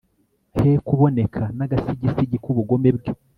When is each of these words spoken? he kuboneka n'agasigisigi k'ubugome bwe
he 0.59 0.71
kuboneka 0.87 1.41
n'agasigisigi 1.57 2.37
k'ubugome 2.43 2.89
bwe 2.97 3.09